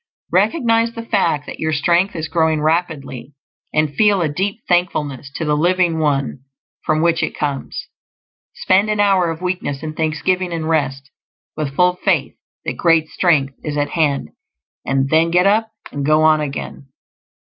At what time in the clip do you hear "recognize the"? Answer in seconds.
0.31-1.05